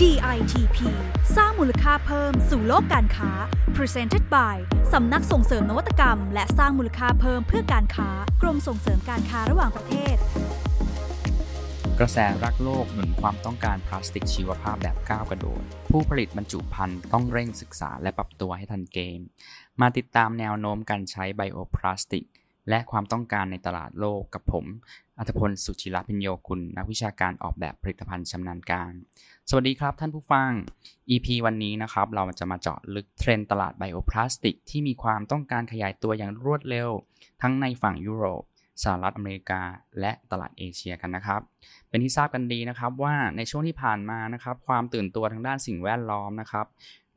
[0.00, 0.78] DITP
[1.36, 3.30] สร้างมูลค่าเพิ่มสู่โลกการค้า
[3.76, 4.56] Presented by
[4.92, 8.08] สำนักส่งเสริมนวัตกรรม และสร้างมูลค่าเพิ่มเพื่อการค้า
[8.42, 10.16] กรมส่งเสริมการค้าระหว่างประเทศ
[11.98, 19.20] กระแสรักโลกหนุนความต้องการพลาสติกชีวภาพแบบก้าวกระโดด ผู้ผลิตบรรจุภัณฑ์ต้องเร่งศึกษาและปรับตัวให้ทันเกม
[19.80, 22.24] มาติดตามแนวโน้มการใช้ไบโอพลาสติก
[22.68, 24.64] และความต้องการในตลาดโลกกับผม
[25.18, 28.92] อัธพลสุชิรพิญโยคุณนักวิชาการออกแบบผลิตภัณฑ์ชำนาญการ
[29.48, 30.50] สวัสดีครับท่านผู้ฟัง
[31.10, 36.90] EP วันนี้นะครับ เราจะมาเจาะลึกเทรนด์ตลาดไบโอพลาสติก ที่มีความต้องการขยายตัวอย่างรวดเร็ว
[37.42, 38.42] ทั้งในฝั่งยุโรป
[38.82, 39.62] สหรัฐอเมริกา
[40.00, 41.40] และตลาดเอเชียกันนะครับ
[41.88, 46.66] เป็นที่ทราบกันดีนะครับว่าในช่วงที่ผ่านมานะครับความตื่นตัวทางด้านสิ่งแวดล้อมนะครับ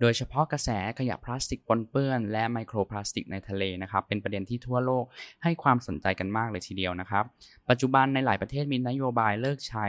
[0.01, 5.05] โดยเฉพาะกระแสขยะพลาสติกปนเปื้อน และไมโครพลาสติกในทะเลนะครับ เป็นประเด็นที่ทั่วโลก
[5.43, 7.23] ให้ความสนใจกันมากเลยทีเดียวนะครับ
[7.69, 9.87] ปัจจุบันในหลายประเทศมีนโยบายเลิกใช้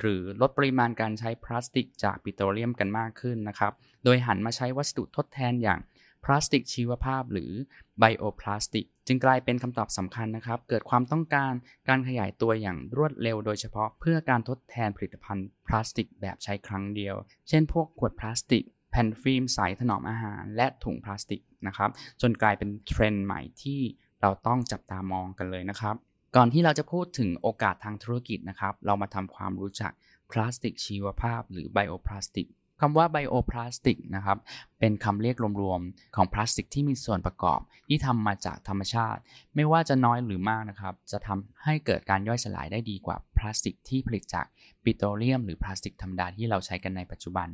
[0.00, 3.72] หรือลดปริมาณการใช้พลาสติกจากปิโตรเลียมกันมากขึ้นนะครับ
[4.04, 5.80] โดยหันมาใช้วัสดุทดแทนอย่าง
[6.24, 7.52] พลาสติกชีวภาพหรือ
[7.98, 11.52] ไบโอพลาสติกจึงกลายเป็นคำตอบสำคัญนะครับ เกิดความต้องการ
[11.88, 17.14] การขยายตัวอย่างรวดเร็วโดยเฉพาะเพื่อการทดแทนผลิตภัณฑ์พลาสติกแบบใช้ครั้งเดียว
[17.48, 21.90] เช่นพวกขวดพลาสติก แผ่นฟิล์มใสถนอมอาหาร และถุงพลาสติกนะครับ
[22.22, 23.80] จนกลายเป็นเทรนด์ใหม่ที่
[24.20, 25.94] เราต้องจับตามองกันเลยนะครับ
[26.36, 29.92] ก่อนที่เราจะพูดถึงโอกาสทางธุรกิจนะครับ เรามาทำความรู้จัก
[30.30, 32.48] พลาสติกชีวภาพ หรือไบโอพลาสติก
[32.80, 34.38] คำว่าไบโอพลาสติกนะครับ
[34.80, 39.20] เป็นคำเรียกรวมๆ ของพลาสติกที่มีส่วนประกอบ ที่ทำมาจากธรรมชาติ
[39.54, 44.46] ไม่ว่าจะน้อยหรือมากนะครับ จะทำให้เกิดการย่อยสลายได้ดีกว่าพลาสติกที่ผลิตจาก
[44.84, 47.48] ปิโตรเลียม หรือพลาสติกธรรมดาที่เราใช้กันในปัจจุบัน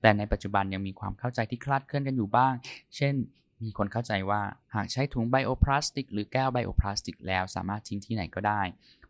[0.00, 2.54] แต่ในปัจจุบันยังมีความเข้าใจที่คลาดเคลื่อนกันอยู่บ้าง
[2.96, 3.14] เช่น
[3.64, 4.40] มีคนเข้าใจว่า
[4.74, 8.62] หากใช้ถุงไบโอพลาสติก หรือแก้วไบโอพลาสติกแล้วสามารถทิ้งที่ไหนก็ได้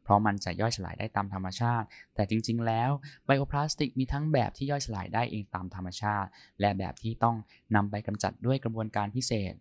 [0.06, 2.90] เพราะมันจะย่อยสลายได้ตามธรรมชาติ แต่จริง ๆ แล้ว
[3.26, 6.28] ไบโอพลาสติกมีทั้งแบบที่ย่อยสลายได้เองตามธรรมชาติ
[6.60, 7.36] และแบบที่ต้อง
[7.74, 9.54] นำไปกำจัดด้วยกระบวนการพิเศษ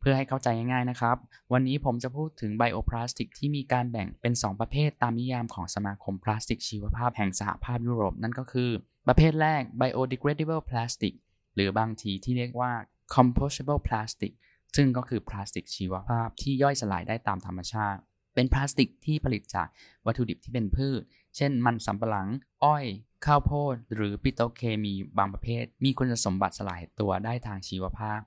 [0.00, 1.16] เพื่อให้เข้าใจง่ายๆนะครับ
[1.52, 8.70] วันนี้ผมจะพูดถึงไบโอพลาสติกที่มีการแบ่งเป็น 2 ประเภทตามนิยามของสมาคมพลาสติกชีวภาพแห่งสหภาพยุโรปนั่นก็คือ
[9.08, 11.14] ประเภทแรก biodegradable plastic
[11.54, 12.72] หรือบางทีที่เรียกว่า
[13.14, 14.32] compostable plastic
[14.76, 18.00] ซึ่งก็คือพลาสติกชีวภาพที่ย่อยสลายได้ตามธรรมชาติ
[18.34, 19.68] เป็นพลาสติกที่ผลิตจาก
[20.06, 21.00] วัตถุดิบที่เป็นพืช
[21.36, 22.28] เช่น มันสำปะหลัง
[22.64, 22.84] อ้อย
[23.26, 28.20] ข้าวโพด หรือปิโตเคมีบางประเภท มีคุณสมบัติสลายตัวได้ทางชีวภาพ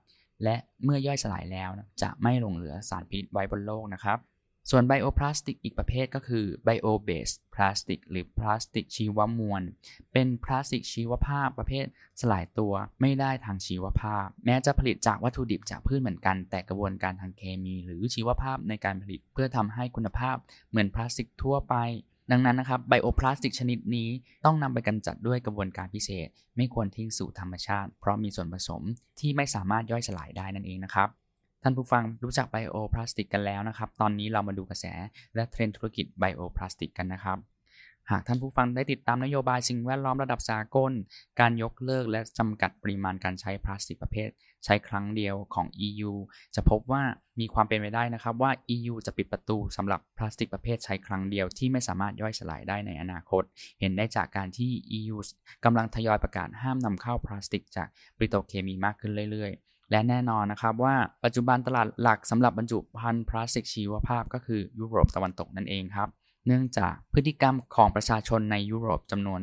[0.44, 1.70] และเมื่อย่อยสลายแล้ว
[2.02, 4.18] จะไม่หลงเหลือสารพิษไว้บนโลกนะครับ
[4.72, 9.62] ส่วนไบโอพลาสติกอีกประเภทก็คือไบโอเบสพลาสติกหรือพลาสติกชีวมวล
[10.14, 11.86] เป็นพลาสติกชีวภาพประเภท
[12.22, 20.36] สลายตัวไม่ได้ทางชีวภาพ แม้จะผลิตจากวัตถุดิบจากพืชเหมือนกัน แต่กระบวนการทางเคมีหรือชีวภาพในการผลิตเพื่อทำให้คุณภาพ
[20.70, 21.76] เหมือนพลาสติกทั่วไป
[22.32, 24.10] ดังนั้นนะครับไบโอพลาสติกชนิดนี้
[24.46, 26.28] ต้องนำไปกำจัดด้วยกระบวนการพิเศษ
[26.58, 28.82] ไม่ควรทิ้งสู่ธรรมชาติ เพราะมีส่วนผสม
[29.20, 31.10] ที่ไม่สามารถย่อยสลายได้นั่นเองนะครับ
[31.68, 34.86] ท่านผู้ฟังรู้จักไบโอพลาสติกกันแล้วนะครับ ตอนนี้เรามาดูกระแส
[35.36, 37.38] และเทรนด์ธุรกิจไบโอพลาสติกกันนะครับ
[38.12, 40.92] หากท่านผู้ฟังได้ติดตามนโยบายสิ่งแวดล้อมระดับสากล
[41.40, 44.30] การยกเลิกและจำกัดปริมาณการใช้พลาสติกประเภท
[44.66, 46.12] ใช้ครั้งเดียวของ EU
[46.56, 47.04] จะพบว่า
[47.40, 53.44] มีความเป็นไปได้นะครับว่า EU จะปิดประตูสำหรับพลาสติกประเภทใช้ครั้งเดียวที่ไม่สามารถย่อยสลายได้ในอนาคต
[53.80, 55.18] เห็นได้จากการที่ EU
[55.66, 57.88] กำลังทยอยประกาศห้ามนำเข้าพลาสติกจาก
[58.18, 66.10] ปริโตเคมีมากขึ้นเรื่อยๆ และแน่นอนนะครับว่าปัจจุบันตลาดหลักสำหรับบรรจุภัณฑ์พลาสติกชีวภาพก็คือยุโรปตะวันตกนั่นเองครับ
[66.48, 69.42] เนื่องจากพฤติกรรมของประชาชนในยุโรปจำนวน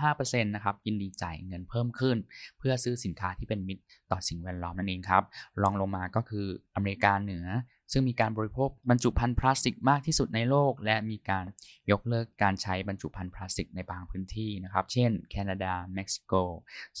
[0.00, 2.16] 75%นะครับยินดีจ่ายเงินเพิ่มขึ้น
[2.58, 5.22] เพื่อซื้อสินค้าที่เป็นมิตรต่อสิ่งแวดล้อมนั่นเองครับ
[5.62, 7.46] รองลงมาก็คืออเมริกาเหนือ
[7.92, 11.44] ซึ่งมีการบริโภคบรรจุภัณฑ์พลาสติกมากที่สุดในโลก และมีการ
[11.90, 16.32] ยกเลิกการใช้บรรจุภัณฑ์พลาสติกในบางพื้นที่นะครับ เช่น แคนาดา เม็กซิโก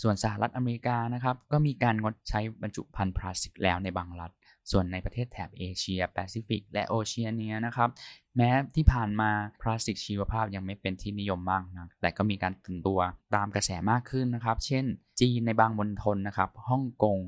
[0.00, 4.32] ส่วนสหรัฐอเมริกานะครับก็มีการงดใช้บรรจุภัณฑ์พลาสติกแล้วในบางรัฐ
[4.70, 7.90] ส่วนในประเทศแถบเอเชียแปซิฟิกและโอเชียเนียนะครับ
[8.36, 9.30] แม้ที่ผ่านมา
[9.62, 13.00] พลาสติกชีวภาพยังไม่เป็นที่นิยมมากนะแต่ก็มีการตื่นตัว
[13.34, 14.84] ตามกระแสมากขึ้นนะครับ เช่น
[15.20, 17.18] จีนในบางมณฑลนะครับฮ่องกง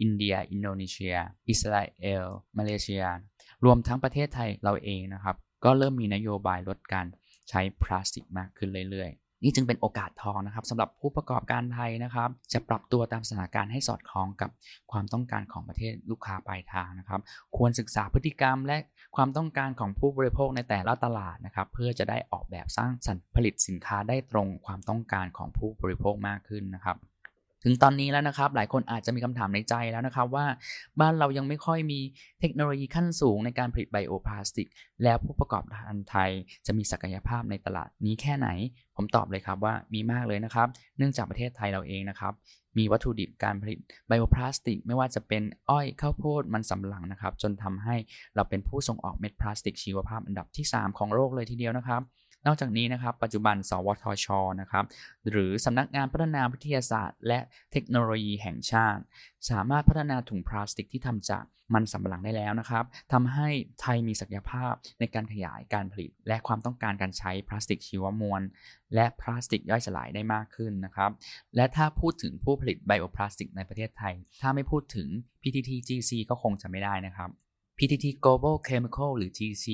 [0.00, 1.16] อินเดีย อินโดนีเซีย
[1.48, 2.26] อิสราเอล
[2.58, 3.04] มาเลเซีย
[3.64, 7.06] รวมทั้งประเทศไทยเราเองนะครับ ก็เริ่มมีนโยบายลดการ
[7.50, 14.50] ใช้พลาสติกมากขึ้นเรื่อยๆ นี่จึงเป็นโอกาสทองนะครับสำหรับผู้ประกอบการไทยนะครับ จะปรับตัวตามสถานการณ์ให้สอดคล้องกับ
[14.92, 17.20] ความต้องการของประเทศลูกค้าปลายทางนะครับ
[17.56, 18.76] ควรศึกษาพฤติกรรมและ
[19.16, 26.96] ความต้องการของผู้บริโภคในแต่ละตลาดนะครับ เพื่อจะได้ออกแบบสร้างสรรค์ผลิตสินค้าได้ตรงความต้องการของผู้บริโภคมากขึ้นนะครับ
[27.64, 30.46] ถึงตอนนี้แล้วนะครับ หลายคนอาจจะมีคำถามในใจแล้วนะครับว่า
[31.00, 32.00] บ้านเรายังไม่ค่อยมี
[32.40, 34.68] เทคโนโลยีขั้นสูงในการผลิตไบโอพลาสติก
[35.02, 36.30] แล้วผู้ประกอบการไทย
[36.66, 38.48] จะมีศักยภาพในตลาดนี้แค่ไหน
[38.96, 40.68] ผมตอบเลยครับว่ามีมากเลยนะครับ
[40.98, 42.32] เนื่องจากประเทศไทยเราเองนะครับ
[42.78, 43.78] มีวัตถุดิบการผลิต
[44.08, 47.96] ไบโอพลาสติก ไม่ว่าจะเป็นอ้อยข้าวโพดมันสำปะหลังนะครับ จนทำให้
[48.34, 52.02] เราเป็นผู้ส่งออกเม็ดพลาสติกชีวภาพอันดับที่ 3 ของโลกเลยทีเดียวนะครับ
[52.46, 54.26] นอกจากนี้นะครับปัจจุบัน สวทช
[54.60, 54.84] นะครับ
[55.30, 57.38] หรือสำนักงานพัฒนาวิทยาศาสตร์ และ
[57.72, 59.02] เทคโนโลยีแห่งชาติ
[59.50, 61.44] สามารถพัฒนาถุงพลาสติกที่ทำจาก
[61.74, 63.48] มันสำปะหลังได้แล้วนะครับทำให้
[63.80, 68.42] ไทยมีศักยภาพในการขยายการผลิต และความต้องการการใช้พลาสติกชีวมวล
[68.94, 71.10] และพลาสติกย่อยสลายได้มากขึ้นนะครับ
[71.56, 75.08] และถ้าพูดถึงผู้ผลิตไบโอพลาสติกในประเทศไทย ถ้าไม่พูดถึง
[75.42, 77.30] PTT GC ก็คงจะไม่ได้นะครับ
[77.78, 79.66] PTT Global Chemical หรือ GC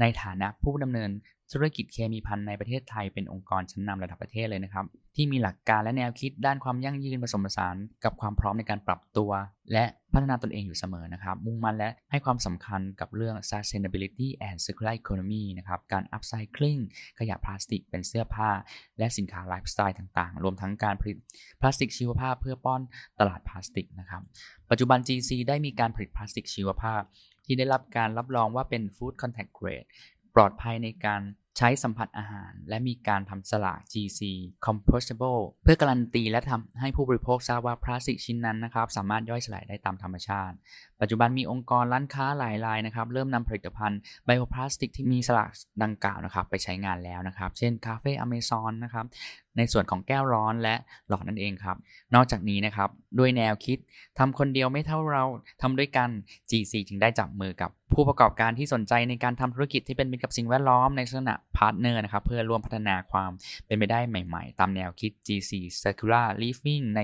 [0.00, 1.10] ในฐานะผู้ดำเนิน
[1.54, 4.86] ธุรกิจเคมีพันในประเทศไทยเป็นองค์กรชั้นนำระดับประเทศเลยนะครับ
[5.16, 9.30] ที่มีหลักการและแนวคิดด้านความยั่งยืนผสมผสาน กับความพร้อมในการปรับตัว
[9.72, 16.80] และพัฒนาตนเองอยู่เสมอนะครับ มุ่งมั่นและให้ความสำคัญกับเรื่อง sustainability and circular economy นะครับการ upcycling
[17.18, 18.50] ขยะพลาสติกเป็นเสื้อผ้า
[18.98, 21.16] และสินค้าไลฟ์สไตล์ต่างๆ รวมทั้งการผลิต
[21.60, 22.80] พลาสติกชีวภาพเพื่อป้อน
[23.20, 24.22] ตลาดพลาสติกนะครับ
[24.70, 27.02] ปัจจุบัน GC ได้มีการผลิตพลาสติกชีวภาพ
[27.44, 29.88] ที่ได้รับการรับรองว่าเป็น food contact grade
[30.34, 31.22] ปลอดภัยในการ
[31.58, 34.20] ใช้สัมผัสอาหาร และมีการทำฉลาก GC
[34.66, 40.54] compostable เพื่อการันตีและทำให้ผู้บริโภคทราบว่าพลาสติกชิ้นนั้นนะครับสามารถย่อยสลายได้ตามธรรมชาติ
[41.00, 45.50] ปัจจุบันมีองค์กรร้านค้าหลายรายนะครับเริ่มนำผลิตภัณฑ์ไบโอพลาสติกที่มีฉลาก
[45.82, 49.06] ดังกล่าวนะครับไปใช้งานแล้วนะครับ เช่นคาเฟ่อเมซอนนะครับ
[49.56, 50.74] ในส่วนของแก้วร้อนและ
[51.08, 51.76] หลอดนั่นเองครับ
[52.14, 53.78] นอกจากนี้นะครับด้วยแนวคิด
[54.18, 55.24] ทำคนเดียวไม่เท่าเรา
[55.62, 56.08] ทำด้วยกัน
[56.50, 63.30] GC จึงได้จับมือกับ ผู้ประกอบการที่สนใจในการทำธุรกิจที่เป็นมิตรกับสิ่งแวดล้อมในลักษณะ partner นะครับเพื่อร่วมพัฒนาความ
[63.66, 65.52] เป็นไปได้ใหม่ ๆ ตามแนวคิด GC
[65.82, 67.00] Circular Living ใน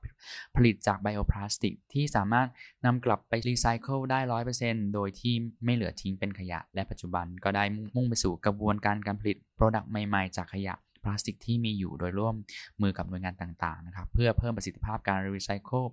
[0.56, 2.49] ผลิตจากไบโอพลาสติกที่สามารถ
[2.84, 4.20] นำกลับไปรีไซเคิลได้
[4.56, 5.34] 100%โดยที่
[5.64, 7.64] ไม่เหลือทิ้งเป็นขยะ และปัจจุบันก็ได้
[7.96, 10.75] มุ่งไปสู่กระบวนการการผลิต Product ใหม่ๆ จากขยะ
[11.05, 12.34] พลาสติกที่มีอยู่โดยร่วม
[12.82, 15.84] มือกับหน่วยงานต่างๆนะครับเพื่อเพิ่มประสิทธิภาพการรีไซเคิล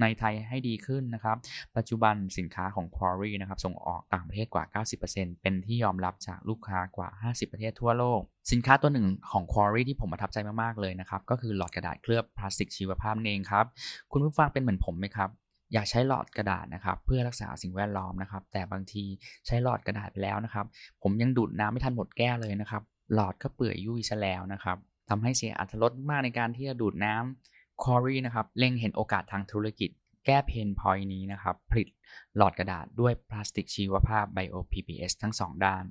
[0.00, 1.36] ในไทยให้ดีขึ้นนะครับ
[1.76, 8.20] ปัจจุบันสินค้าของ Qualy นะครับ ส่งออกต่างประเทศกว่า 90%เป็นที่ยอมรับจากลูกค้ากว่า 50 ประเทศทั่วโลก
[8.52, 13.66] สินค้าตัวหนึ่งของ Qualy ที่ผมประทับใจมากๆเลยนะครับ ก็คือหลอดกระดาษเคลือบพลาสติกชีวภาพเองครับ
[14.12, 15.30] คุณผู้ฟังเป็นเหมือนผมไหมครับ
[15.72, 19.04] อยากใช้หลอดกระดาษนะครับเพื่อรักษาสิ่งแวดล้อมนะครับแต่บางที
[19.46, 20.66] ใช้หลอดกระดาษไปแล้วนะครับ
[21.02, 22.82] ผมยังดูดน้ำไม่ทันหมดแก้วเลยนะครับ
[23.14, 24.78] หลอดก็เปื่อยยุ่ยซะแล้วนะครับ
[25.08, 29.90] ทำให้เสียอัตรสมากในการที่จะดูดน้ำ คอรีนะครับเล็งเห็นโอกาสทางธุรกิจ
[30.26, 31.88] แก้เพนพอยนี้นะครับ ผลิต
[32.36, 35.84] หลอดกระดาษด้วยพลาสติกชีวภาพ Bio PPS ทั้ง 2 ด้าน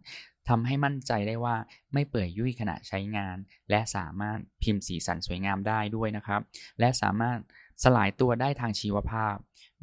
[0.50, 1.55] ทำให้มั่นใจได้ว่า
[1.93, 3.38] ไม่เปื่อยยุ่ยขณะใช้งาน
[3.69, 6.41] และสามารถพิมพ์สีสันสวยงามได้ด้วยนะครับ
[6.79, 7.39] และสามารถ
[7.83, 9.35] สลายตัวได้ทางชีวภาพ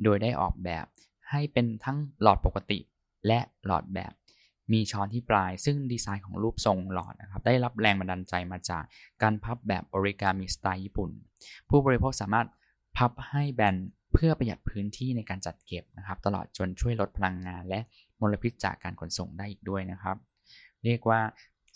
[0.03, 0.87] โดยได้ออกแบบ
[1.31, 2.79] ให้เป็นทั้งหลอดปกติ
[3.27, 4.13] และหลอดแบบ
[4.73, 8.85] มีช้อนที่ปลาย ซึ่งดีไซน์ของรูปทรงหลอดนะครับได้รับแรงบันดาลใจมาจาก
[9.23, 11.11] การพับแบบออริกามิสไตล์ญี่ปุ่น
[11.69, 12.47] ผู้บริโภคสามารถ
[12.97, 13.77] พับให้แบน
[14.13, 17.81] เพื่อประหยัดพื้นที่ในการจัดเก็บนะครับตลอดจนช่วยลดพลังงาน และ
[18.21, 20.17] มลพิษจากการขนส่งได้อีกด้วยนะครับ
[20.85, 21.21] เรียกว่า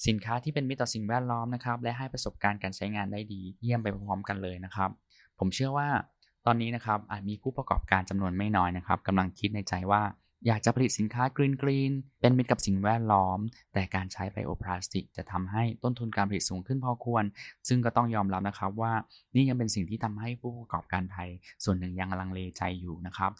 [0.06, 4.90] สินค้าที่เป็นมิตรต่อสิ่งแวดล้อมนะครับและให้ประสบการณ์การใช้งานได้ดีเยี่ยมไปพร้อมกันเลยนะครับ
[5.38, 5.88] ผมเชื่อว่า
[6.46, 10.02] ตอนนี้นะครับอาจมีผู้ประกอบการจำนวนไม่น้อยนะครับกำลังคิดในใจว่า
[10.46, 13.38] อยากจะผลิตสินค้ากรีนกรีนเป็นมิตรกับสิ่งแวดล้อม
[13.72, 17.24] แต่การใช้ไบโอพลาสติก จะทำให้ต้นทุนการผลิตสูงขึ้นพอควร
[17.68, 18.92] ซึ่งก็ต้องยอมรับนะครับว่า
[19.34, 21.28] นี่ยังเป็นสิ่งที่ทำให้ผู้ประกอบการไทย
[21.64, 23.30] ส่วนหนึ่งยังลังเลใจอยู่นะครับ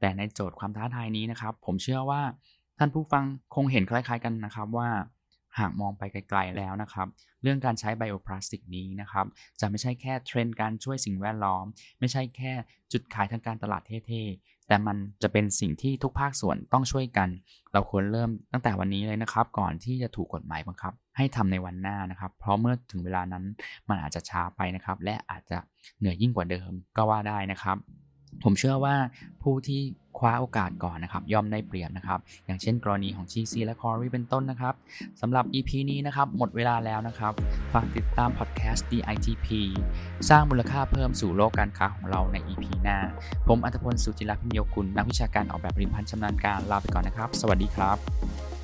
[0.00, 2.22] แต่ในโจทย์ความท้าทายนี้นะครับ ผมเชื่อว่า
[2.78, 3.24] ท่านผู้ฟัง
[3.54, 4.88] คงเห็นคล้ายๆกันนะครับว่า
[5.58, 7.08] หากมองไปไกลๆแล้วนะครับ
[7.42, 9.26] เรื่องการใช้ไบโอพลาสติกนี้นะครับ
[9.60, 11.64] จะไม่ใช่แค่เทรนด์การช่วยสิ่งแวดล้อม
[12.00, 12.52] ไม่ใช่แค่
[12.92, 17.28] จุดขายทางการตลาดเท่ๆ แต่มันจะเป็นสิ่งที่ทุกภาคส่วนต้องช่วยกัน
[17.72, 23.44] เราควรเริ่มตั้งแต่วันนี้เลยนะครับ ก่อนที่จะถูกกฎหมายบังคับ ให้ทำในวันหน้านะครับ เพราะเมื่อถึงเวลานั้น
[23.88, 25.58] มันอาจจะช้าไปนะครับ และอาจจะ
[25.98, 27.76] เหนื่อยยิ่งกว่าเดิมก็ว่าได้นะครับ
[28.44, 28.96] ผมเชื่อว่า
[29.42, 29.82] ผู้ที่
[30.18, 34.74] คว้าโอกาสก่อนนะครับย่อมได้เปรียบนะครับ อย่างเช่นกรณีของ GC และ Corey เป็นต้นนะครับ
[35.20, 37.32] สำหรับ EP นี้นะครับหมดเวลาแล้วนะครับ
[37.72, 39.48] ฝากติดตามพอดแคสต์ DITP
[40.28, 42.98] สร้างมูลค่าเพิ่มสู่โลกการค้าของเราใน EP หน้า
[43.48, 48.55] ผมอัตพลสุจิรพิมโยกุลนักวิชาการออกแบบผลิตภัณฑ์ชำนาญการลาไปก่อนนะครับ สวัสดีครับ